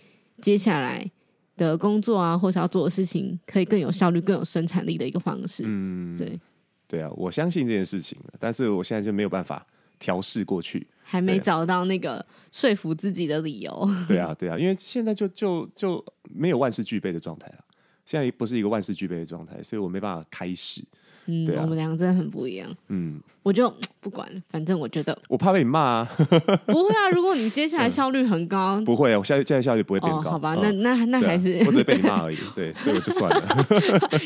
[0.42, 1.10] 接下来。
[1.58, 5.64] 的工作啊，或是要做的事情，可以更有效率、更有生产力的一个方式。
[5.66, 6.38] 嗯，对，
[6.86, 9.66] 对啊，我相信这件事情，但是我现在就没有办法
[10.00, 13.90] 调试过去，还没找到那个说服自己的理由。
[14.08, 17.66] 对啊，对啊，因为现在就就就没有万事俱备的状态了，
[18.06, 20.84] 现在不是一个万事俱备的状态，所以我没办法开始。
[21.28, 22.70] 嗯，对啊，我们两个真的很不一样。
[22.90, 26.10] 嗯，我就 不管，反正我觉得我怕被你骂啊。
[26.68, 30.32] 不会啊，如果你接下来效率很高， 不会啊，我下接下来效率不会变高。
[30.32, 32.38] 好吧，那那那还是我只会被你骂而已。
[32.56, 33.44] 对， 所以我就算了。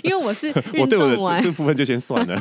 [0.04, 0.48] 因为我是
[0.80, 2.38] 我对我的这部分就先算了。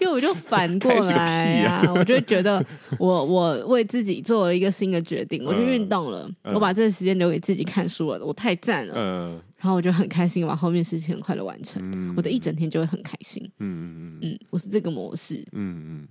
[0.00, 2.64] 因为我就反过来啊，我就觉得
[2.98, 8.94] 我我为自己做了一个新的决定，我去运动了，我把这个时间留给自己看书了，我太赞了。
[8.96, 9.40] 嗯。
[9.58, 13.42] 然后我就很开心，把后面事情很快的完成，嗯、我的一整天就会很开心。
[13.58, 15.42] 嗯嗯嗯嗯，我是这个模式。
[15.52, 16.08] 嗯嗯，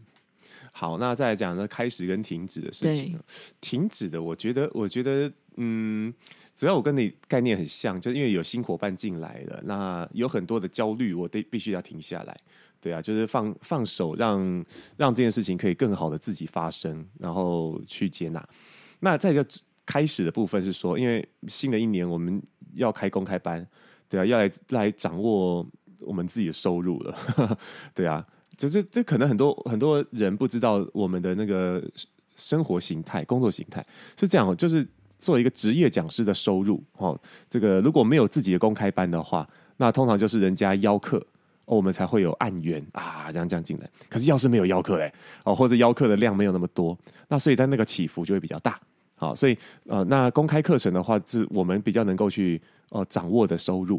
[0.72, 3.18] 好，那再来讲呢，开始跟停止的事情。
[3.62, 6.12] 停止的，我觉得，我觉得，嗯，
[6.56, 12.36] 主要我跟你概念很像，就是因为有新伙伴进来了，那有很多的焦虑，我得必须要停下来。
[12.82, 14.66] 对啊，就是放放手让，让
[14.98, 18.44] 让这件事情可以更好的自己发生，然后去接纳。
[19.02, 19.44] 那再就
[19.86, 22.42] 开始的部分是说，因为新的一年我们。
[22.76, 23.66] 要开公开班，
[24.08, 25.66] 对啊，要来来掌握
[26.02, 27.18] 我们自己的收入了，
[27.96, 31.84] 对啊，就是这可能很多很多人不知道我们的那个
[32.36, 33.86] 生活形态、工作形态
[34.20, 37.20] 是这样，就是做一个职业讲师的收入哦。
[37.50, 41.26] 这个如果没有自己的公开班的话，那通常就是人家邀客，
[41.64, 43.90] 我们才会有案源啊，这样这样进来。
[44.10, 45.12] 可是要是没有邀客嘞，
[45.44, 46.98] 哦，或者邀客的量没有那么多，
[47.30, 48.80] 那所以它那个起伏就会比较大。
[49.16, 53.96] 好，所以呃，那公开课程的话，是我们比较能够去呃掌握的收入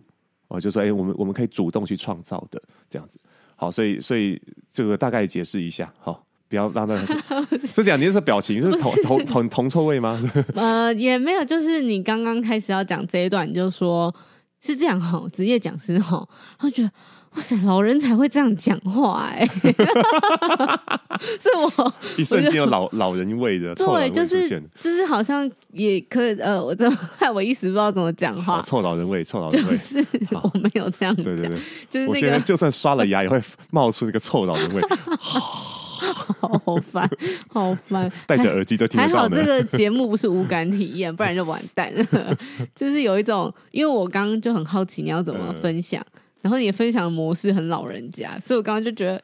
[0.48, 3.18] 哦、呃，就说哎，我们我们可以主动去创造的这样子。
[3.56, 7.04] 好，所以所以这个大概解释一下，好，不要让大家
[7.66, 10.20] 是这样，你是表情是铜铜铜铜臭味吗？
[10.54, 14.14] 呃，也没有，就是你刚刚开始要讲这一段，你就说
[14.60, 16.90] 是这样哈，职业讲师哈，他觉得。
[17.36, 19.46] 哇塞，老人才会这样讲话哎、欸！
[21.38, 24.48] 是我一瞬间有老老人味的，对，就是
[24.80, 31.58] 就是好像也可以呃，我这害我一时不知道怎么讲话，臭老人味，臭老人味，就是我没有这样讲，对对对，
[31.90, 33.38] 就是、那个、我现在就算刷了牙也会
[33.70, 34.82] 冒出一个臭老人味，
[36.40, 37.06] 好烦，
[37.48, 38.98] 好烦，戴着耳机都听。
[38.98, 42.34] 还好这个节目不是无感体验，不然就完蛋了。
[42.74, 46.00] 就是有一种，因为我刚刚就很好奇你要怎么分享。
[46.00, 49.20] 呃然后你分享的模式很老人家，所以我刚刚就觉得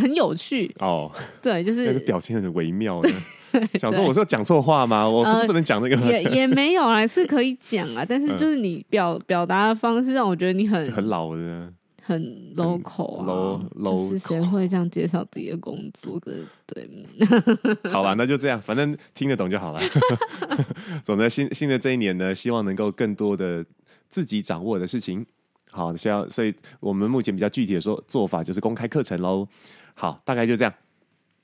[0.00, 1.08] 很有趣哦。
[1.40, 3.08] 对，就是那个表情很微妙的。
[3.78, 5.08] 想说，我说讲错话吗？
[5.08, 5.94] 我不是不能讲那个。
[6.10, 8.04] 也也没有啊，是可以讲啊。
[8.04, 12.20] 但是就是你表表达的方式让我觉得你很很老的，很
[12.56, 13.60] local 啊。
[13.76, 16.32] low 就是谁会这样介绍自己的工作的？
[16.66, 16.90] 对。
[17.88, 19.80] 好了，那就这样，反正听得懂就好了。
[21.06, 23.64] 总之，新新的这一年呢，希望能够更多的
[24.08, 25.24] 自己掌握的事情。
[25.74, 29.46] 好，需要，所以我们目前比较具体的说做法就是公开课程喽。
[29.94, 30.72] 好，大概就这样。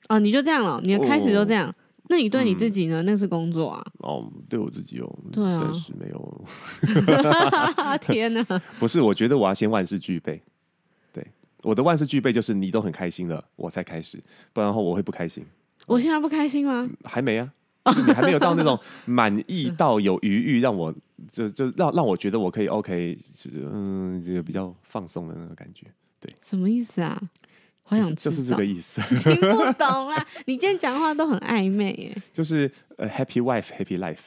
[0.06, 1.68] 啊，你就这样了，你的开始就这样。
[1.68, 1.74] 哦、
[2.08, 3.02] 那你对你自己呢？
[3.02, 3.84] 嗯、那是工作啊。
[3.98, 6.44] 哦，对我自己哦，对啊，暂时没有。
[8.00, 8.44] 天哪！
[8.78, 10.40] 不是，我觉得我要先万事俱备。
[11.12, 11.26] 对，
[11.64, 15.44] 我的万事俱备就是你都很开心了，我才开始，不然的话我会不开心。
[15.88, 16.88] 我现在不开心吗？
[17.02, 17.52] 还没啊。
[18.06, 20.94] 你还没有到那种满意到有余裕，让我
[21.32, 25.86] 就就让让我觉得我可以 OK，就是嗯，这个比较放松的那种感觉。
[26.20, 27.20] 对，什么意思啊？
[27.82, 29.00] 好想就是、就是这个意思。
[29.18, 30.26] 听不懂啊！
[30.44, 32.16] 你今天讲话都很暧昧耶。
[32.32, 34.18] 就是呃，Happy wife, Happy life。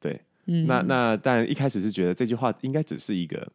[0.00, 3.46] 对，嗯、那那但一开始是觉得这句话应该只是一个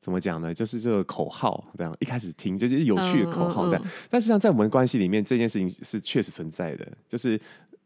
[0.00, 0.54] 怎么讲呢？
[0.54, 1.94] 就是这个口号这样。
[2.00, 7.38] 一开始听就是有趣的口号这样，嗯嗯嗯、但实际上在我们关系里面，这件事情是确实存在的，就是。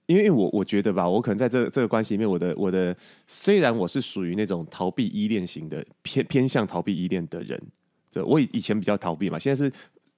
[0.09, 7.63] 因为我我觉得吧，我可能在这、这个关系里面，我的我的虽然我是属于那种逃避依恋型的偏偏向逃避依恋的人，
[8.11, 9.71] 这我以以前比较逃避嘛，现在是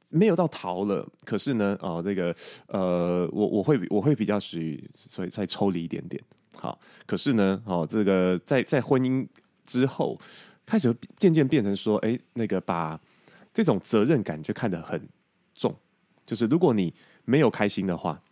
[0.09, 2.33] 没有到逃了，可是呢，哦，这个
[2.69, 6.23] 呃，我我会我会比较属于所以再抽离一点点，
[6.55, 9.27] 好，可是呢，哦，这个在在婚姻
[9.67, 10.17] 之后，
[10.65, 13.01] 开始渐渐变成说，哎，那个把
[13.53, 15.05] 这种责任感就看得很
[15.57, 15.75] 重，
[16.25, 18.23] 就是如果你没有开心的话。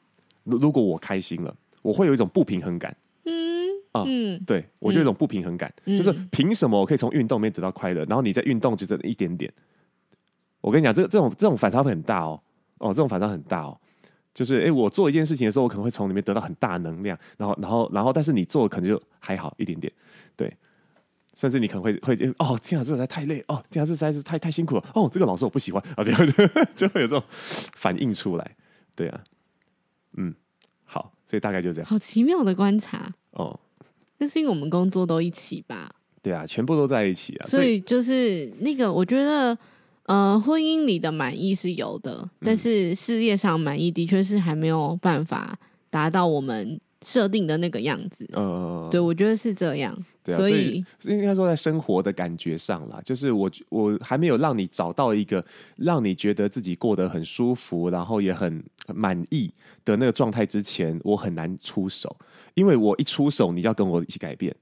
[0.49, 2.97] 如如果我开心了，我会有一种不平衡感。
[3.25, 9.53] 嗯，啊，嗯，对我就有一种不平衡感，嗯、就是凭什么我可以从运动里面得到快乐，然后你在运动只得一点点？
[10.61, 12.41] 我跟你讲，这这种这种反差会很大哦，
[12.79, 13.79] 哦，这种反差很大哦，
[14.35, 19.93] 就是哎，我做一件事情的时候，我可能会从里面得到很大能量，然后然后然后，但是你做的可能就还好一点点，
[20.37, 20.53] 对，
[21.37, 26.21] 甚至你可能会会哦，天啊，这个实在太累哦，天啊，这实在是太太辛苦了哦，这个老师我不喜欢啊，这样
[26.75, 28.57] 就会有这种反应出来，
[28.97, 29.21] 对啊，
[30.19, 30.35] 嗯，
[30.85, 33.59] 好，所以大概就这样，好奇妙的观察哦，
[34.19, 35.91] 那是因为我们工作都一起吧？
[36.21, 39.57] 对啊，全部都在一起啊，所以，就是那个，我觉得。
[40.09, 45.55] 呃，婚姻里的满意是有的，但是事业上满意的确是还没有办法
[45.91, 48.29] 达到我们设定的那个样子。
[48.33, 49.97] 嗯、呃，对，我觉得是这样。
[50.23, 55.45] 对啊，所以应该说在生活的感觉上啦，就是我我还没有让你找到一个
[55.77, 58.63] 让你觉得自己过得很舒服，然后也很
[58.95, 59.51] 满意
[59.85, 62.15] 的那个状态之前，我很难出手，
[62.55, 64.55] 因为我一出手，你就要跟我一起改变。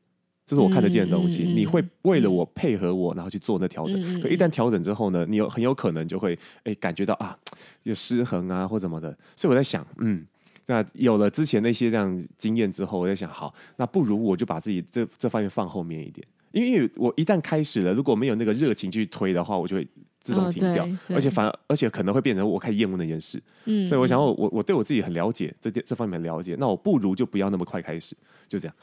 [0.49, 4.01] 这是我看得见的东西，嗯、你会为了我配合我，然后去做那调整。
[4.01, 7.37] 嗯、可一旦调整之后呢，你有很有可能就会哎感觉到啊
[7.83, 9.11] 有失衡啊或怎么的。
[9.35, 10.25] 所以我在想，嗯，
[10.67, 19.87] 那有了之前那些这样经验之后，我在想，好，那不如我就把自己这这方面放后面一点，因为我一旦开始了，如果没有那个热情去推的话，我就会。
[20.27, 28.17] 自动停掉，哦、而且反而而且可能会变成我开始厌恶那件事，嗯，所以我想我我我对我自己很了解，这这方面很了解，那我不如就不要那么快开始，
[28.49, 28.75] 就这样。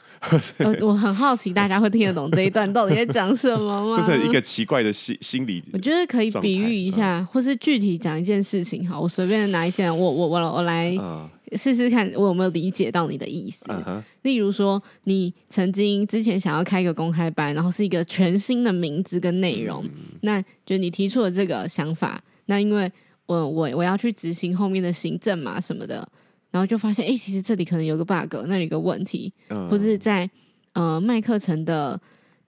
[0.60, 4.00] 我我很好奇，大家会听得懂这一段到底在讲什么吗？
[4.00, 5.62] 这是一个奇怪的心心理。
[5.74, 8.88] 我觉得可以比喻一下，嗯、或是具体讲一件事情。
[8.88, 10.96] 好，我随便拿一件，我我我我来。
[10.98, 13.64] 嗯试试看，我有没有理解到你的意思。
[13.66, 14.02] Uh huh.
[14.22, 19.90] 例如说，你曾经之前想要开一个公开班，然后是一个全新的名字跟内容，嗯、
[20.22, 22.22] 那就你提出了这个想法。
[22.46, 22.90] 那因为
[23.26, 26.06] 我我我要去执行后面的行政嘛什么的，
[26.50, 29.68] 然后就发现，哎、欸，其实这里可能有个 bug，那里有个问题，uh huh.
[29.68, 30.28] 或者是在
[30.72, 32.00] 呃卖课程的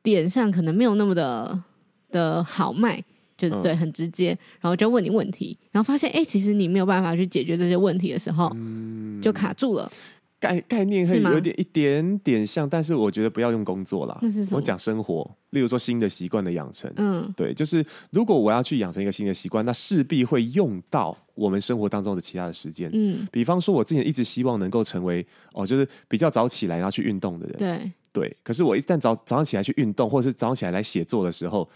[0.02, 1.62] 点上可能没有那么的
[2.10, 3.04] 的好卖。
[3.36, 4.28] 就对，很直接，
[4.60, 9.90] 然后就问你问题，然后发现，哎，其实你没有办法去解决这些问题的时候，嗯、就卡住了。
[10.38, 14.18] 概概念会有点一点点像，但是我觉得不要用工作啦。
[14.20, 14.58] 那是什么？
[14.58, 16.92] 我讲生活，例如说新的习惯的养成。
[16.96, 22.90] 嗯，对，就是如果我要去养成一个新的习惯，那势必会用到我们生活当中的其他的时间。
[22.92, 27.56] 嗯，比方说，我之前一直希望能够成为哦，就是比较早起来然后去运动的人。
[27.56, 31.66] 对对，可是我一旦早早上起来去运动，或者是早上起来来写作的时候。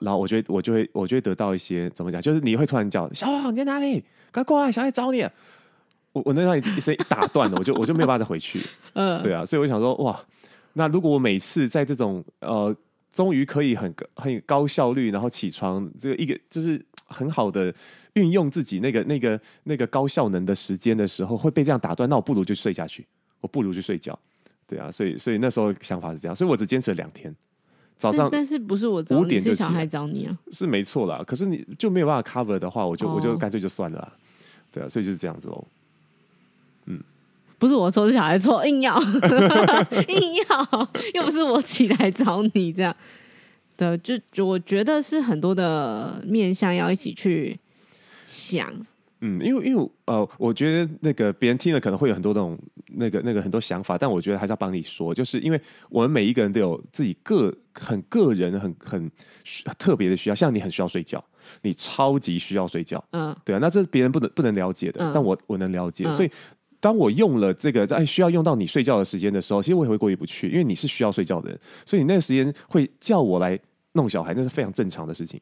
[0.00, 4.04] 然后我觉得我就会我就会得到一些怎么讲，就是你会突然叫小王你在哪里？
[4.32, 5.22] 快过来，小爱找你。
[6.12, 8.60] 我我那让一声一打断了，我就我就没有办法再回去。
[8.94, 10.18] 嗯，对啊，所以我想说哇，
[10.72, 12.74] 那如果我每次在这种呃，
[13.10, 17.74] 终于可以很很高效率，然后起床这个一个就是很好的
[18.14, 23.06] 运用自己那个那个那个高效能的时间的时候，会被这样打断，那我不如就睡下去，
[23.40, 24.18] 我不如就睡觉。
[24.66, 27.34] 对啊，所以所以那时候想法是这样，所以我只坚持了两天。
[27.98, 30.38] 早上，但是不是我五点就小孩找你啊？
[30.52, 33.16] 是没错啦，可是你就没有办法 cover 的话，我就、oh.
[33.16, 34.12] 我就干脆就算了啦。
[34.70, 35.66] 对啊，所以就是这样子喽。
[36.86, 37.02] 嗯，
[37.58, 38.96] 不是我错，是小孩错，硬要
[40.08, 42.94] 硬要，又不是我起来找你这样。
[43.76, 47.58] 对，就就我觉得是很多的面向要一起去
[48.24, 48.72] 想。
[49.20, 52.58] 嗯，因为因为呃，我觉得那个别人听了可能会有很多那种
[52.94, 59.10] 那个那个很多想法，但我觉得还是要帮你说，就是因为我们每一个人都有自己个很个人很很
[59.78, 61.22] 特别的需要，像你很需要睡觉，
[61.62, 66.30] 你超级需要睡觉，嗯，对啊，那这是别人不能不能了解的，嗯、但我我能了解，嗯、所以
[66.78, 73.58] 当我用了这个在需要用到你睡觉的时间的时候，其实我也会过意不去，因为你是需要睡觉的人，所以你那个时间会叫我来
[73.94, 75.40] 弄小孩，那是非常正常的事情。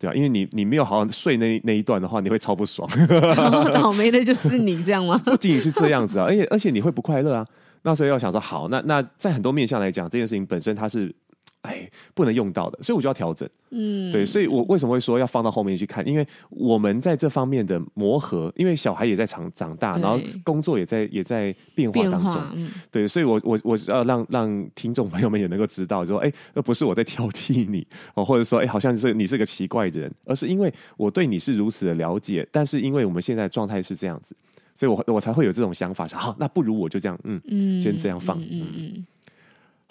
[0.00, 2.88] 对啊，因为你你没有好好睡那那一段的话，你会超不爽。
[3.74, 5.20] 倒霉的就是你这样吗？
[5.26, 7.46] 不仅仅是这样子啊，而且而且你会不快乐啊。
[7.82, 11.14] 那所以要想说，好，那那在很多面向来讲，这件事情本身它是。
[11.62, 13.48] 哎，不能用到的，所以我就要调整。
[13.72, 16.06] 嗯，对，所以我为什么会说要放到后面去看？
[16.08, 22.42] 因为我们在这方面的磨合，因为小孩也在长长大，然后工作也在也在变化当中。
[22.54, 34.34] 嗯、对，所以我我我是要让让听众朋友们也能够知道，说，哎，那不是我在挑剔你哦，或者说，哎，好像是你是个奇怪的人，而是因为我对你是如此的了解，但是因为我们现在状态是这样子，
[34.74, 38.64] 所以我我才会有这种想法，说，好，那不如我就这样，嗯嗯，先这样放，嗯嗯。
[38.96, 39.06] 嗯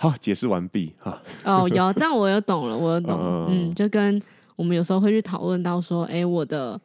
[0.02, 1.22] 好，解释完毕哈。
[1.44, 3.48] 哦，有这样我又懂了， 我又懂。
[3.50, 4.22] 嗯，就跟
[4.56, 6.80] 我们有时候会去讨论到说，哎，我的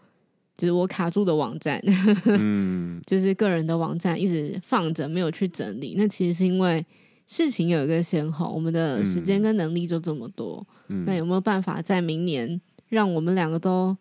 [0.56, 1.80] 就是我卡住的网站，
[2.26, 5.94] 嗯， 就是个人的网站一直放着没有去整理。
[5.96, 6.84] 那其实是因为
[7.24, 10.66] 事情有一个先后，我们的时间跟能力就这么多。
[10.88, 13.96] 嗯，那有没有办法在明年让我们两个都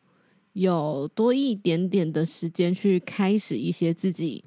[0.53, 4.43] 有多一点点的时间去开始一些自己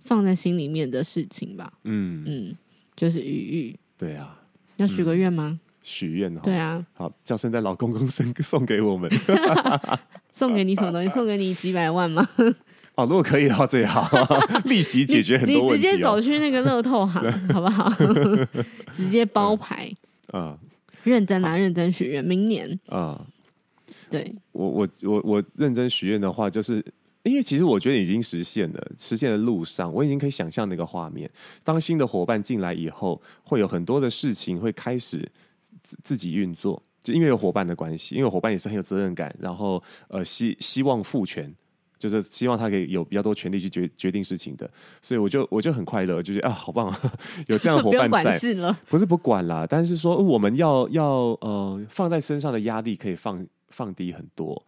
[0.00, 1.72] 放在心里面的事情吧？
[1.84, 2.56] 嗯嗯。
[2.94, 3.78] 就是余裕。
[4.02, 4.36] 对啊，
[4.78, 5.60] 要许个愿吗？
[5.62, 9.10] 嗯许愿哦，对啊，好叫圣诞老公公送送给我们，
[10.32, 11.08] 送给你什么东西？
[11.10, 12.24] 送给你几百万吗？
[12.94, 14.08] 哦，如果可以的话最好，
[14.66, 15.74] 立即解决很多问题，哦。
[15.74, 15.76] 你。
[15.78, 17.22] 你直接走去那个乐透行，
[17.52, 17.90] 好不好？
[18.94, 19.92] 直接包牌。
[20.28, 20.58] 啊，嗯、
[21.02, 22.68] 认真啊，认真许愿，明年。
[22.88, 23.26] 啊，嗯、
[24.08, 24.34] 对。
[24.52, 26.84] 我我我我认真许愿的话，就是
[27.24, 31.30] 因为其实我觉得已经实现了，实现的路上，我已经可以想象那个画面。
[31.62, 35.30] 当新的伙伴进来以后，会有很多的事情会开始。
[35.82, 41.52] 自自己运作，就因为有伙伴的关系，因为伙伴也是很有责任感，然后呃希希望赋权，
[41.98, 44.70] 就是希望他可以有比较多权利去决决定事情的，
[45.00, 46.94] 所以我就我就很快乐，就觉得啊好棒，
[47.48, 51.06] 有这样的伙伴在，不，不是不管啦，但是说我们要要
[51.40, 54.64] 呃放在身上的压力可以放放低很多。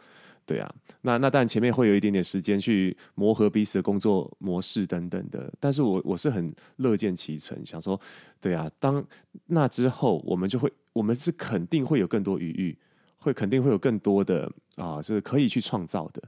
[0.46, 7.98] 对啊，那那当然前面会有一点点时间去磨合彼此的工作模式等等的，但是我我是很乐见其成，想说，
[8.40, 9.04] 对啊，当
[9.46, 12.78] 那之后我们就会，我们是肯定会有更多余裕，
[13.16, 16.22] 会肯定会有更多的啊，就是可以去创造的，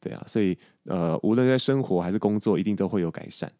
[0.00, 3.52] 对啊，所以呃，无论在生活还是工作，一定都会有改善，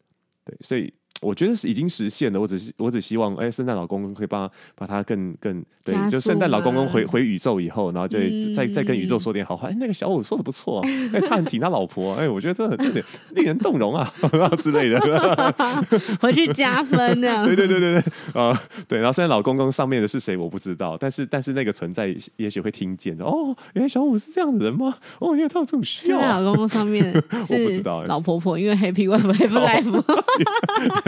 [0.44, 0.92] 对，所以。
[1.20, 8.18] 我觉得是已经实现了，我只是我只希望，哎，圣诞老公公可以帮把他更更对，就圣诞老公公回回宇宙以后，然后就
[8.54, 9.68] 再、嗯、再跟宇宙说点好话。
[9.68, 10.80] 哎，那个小五说的不错，
[11.12, 14.12] 哎，他很挺他老婆，哎，我觉得这很这点令人动容啊
[14.62, 15.54] 之类的，
[16.20, 17.44] 回去加分这样。
[17.44, 18.00] 对对对对对，
[18.32, 18.98] 啊、呃，对。
[18.98, 23.24] 然后圣诞老公公上面的是谁我不知道，但是但是那个存在也许会听见的。
[23.24, 24.94] 哦，原来小五是这样的人吗？
[25.18, 26.18] 哦，因为他有这种需要。
[26.20, 30.04] 圣诞老公公上面我不知道，老婆婆因为 Happy Wife Happy Life。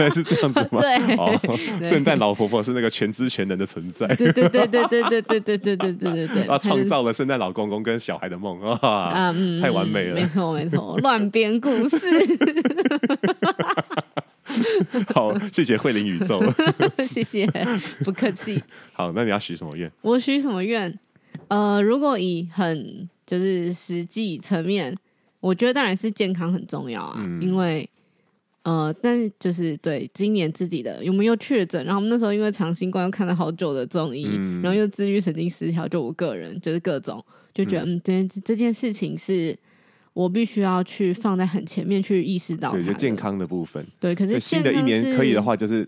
[0.03, 0.79] 还 是这样子吗？
[0.81, 1.39] 对，哦，
[1.83, 4.07] 圣诞老婆婆是那个全知全能的存在。
[4.15, 10.15] 对对对对对对对对对对对对啊，创造了圣诞老公公跟小孩的梦啊，太完美了。
[10.15, 12.07] 没错没错，乱编故事。
[15.13, 16.41] 好，谢谢慧灵宇宙，
[17.05, 17.47] 谢谢，
[18.03, 18.61] 不客气。
[18.93, 19.89] 好，那你要许什么愿？
[20.01, 20.97] 我许什么愿？
[21.47, 24.95] 呃，如果以很就是实际层面，
[25.39, 27.87] 我觉得当然是健康很重要啊，因为。
[28.63, 31.83] 呃，但是就是对今年自己的有没有确诊？
[31.83, 39.57] 然后我们那时候因为长新冠又看了好久的中医，嗯、然后又自律神经失调，就我个人就是各种就觉得，嗯，这、嗯、这件事情是
[40.13, 43.83] 我必须要去放在很前面去意识到，对，就健康的部分。
[43.99, 45.87] 对，可是新的一年可以的话，就是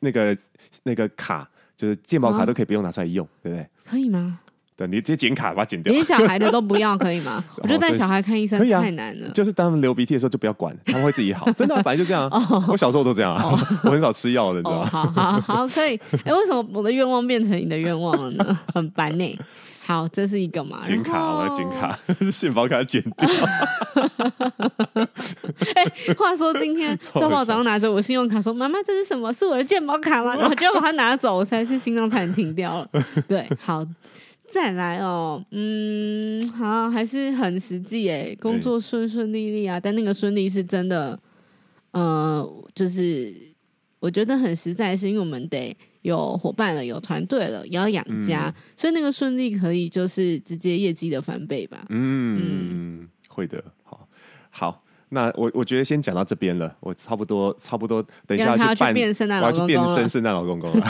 [0.00, 0.36] 那个
[0.82, 3.66] 那个卡，就是健保卡都可以不用拿出来用，啊、对不对？
[3.84, 4.40] 可以吗？
[4.86, 7.42] 你直接剪卡把它剪掉，连小孩的都不要可以吗？
[7.62, 9.28] 我觉得带小孩看医生太难了。
[9.30, 11.50] 就是当他们流鼻涕的时候就不要管，他们会自己好。
[11.54, 12.28] 真的，本来就这样。
[12.68, 13.34] 我小时候都这样，
[13.84, 14.88] 我很少吃药的，你知道吗？
[14.90, 15.98] 好好好，所以。
[16.24, 18.58] 哎，为什么我的愿望变成你的愿望了呢？
[18.74, 19.38] 很烦呢。
[19.82, 20.80] 好，这是一个嘛？
[20.84, 21.98] 剪卡，我要剪卡，
[22.30, 23.28] 健保卡剪掉。
[25.74, 25.84] 哎，
[26.16, 29.32] 话说今天周宝早上拿着我信用卡说：“妈妈，这是什么？
[29.32, 32.88] 是我的健保卡吗？”然后就把它拿走，我才是心脏差点停掉了。
[33.26, 33.84] 对，好。
[34.52, 41.16] 再来哦，嗯，好，还是很实际哎，工作顺顺利利啊，但那个顺利是真的，
[41.92, 43.32] 呃，就是
[44.00, 51.86] 我觉得很实在，是因为我们得有伙伴了，有团队了，也要养家，嗯、所以那个顺利可以就是直接业绩的翻倍吧。
[51.88, 54.08] 嗯，嗯会的，好，
[54.50, 54.84] 好。
[55.12, 60.86] 那我我觉得先讲到这边了，我差不多差不多，等一下去办，我要去变身圣诞老公公了。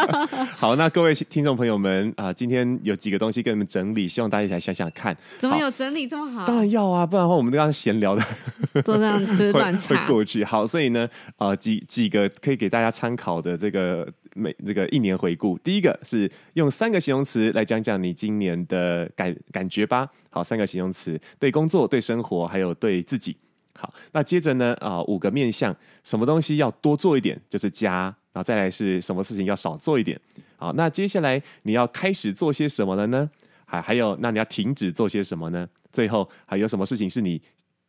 [0.56, 5.16] 好，那各位听众朋友们啊、呃，今天有几个东西跟你们整理，希望大家一起来想想看。
[5.38, 6.44] 怎么有整理这么好？
[6.44, 8.22] 当然要啊，不然的话我们刚刚闲聊的
[8.84, 10.44] 都这样就是 乱插会过去。
[10.44, 11.08] 好，所以呢，
[11.38, 20.06] 呃，几几个可以给大家参考的这个每这个一年回顾，第一个是用三个形容词来讲讲你今年的感感觉吧。
[20.28, 23.34] 好，三个形容词，对工作、对生活，还有对自己。
[23.74, 24.74] 好，那接着呢？
[24.80, 27.90] 啊、呃，五个面向，什么东西要多做一点，就是加；
[28.32, 30.20] 然后再来是什么事情要少做一点。
[30.56, 33.30] 好，那接下来你要开始做些什么了呢？
[33.64, 35.66] 还还有，那你要停止做些什么呢？
[35.92, 37.40] 最后还有什么事情是你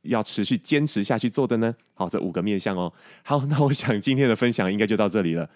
[0.04, 1.76] 要持续坚持下去做的呢？
[1.94, 2.92] 好，这五个面向哦。
[3.24, 5.50] 好，那我想今天的分享应该就到这里了。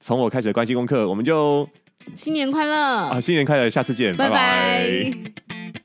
[0.00, 1.68] 从我开始的关系功课，我们就
[2.16, 3.20] 新年快乐啊！
[3.20, 4.34] 新年快乐，下次见，拜拜。
[4.34, 5.83] 拜拜